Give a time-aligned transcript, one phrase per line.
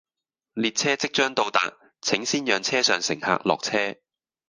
[0.55, 3.97] 列車即將到達，請先讓車上乘客落車